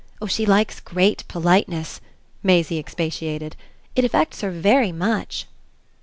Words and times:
Oh 0.19 0.25
she 0.25 0.47
likes 0.47 0.79
great 0.79 1.25
politeness," 1.27 2.01
Maisie 2.41 2.79
expatiated. 2.79 3.55
"It 3.95 4.03
affects 4.03 4.41
her 4.41 4.49
very 4.49 4.91
much." 4.91 5.45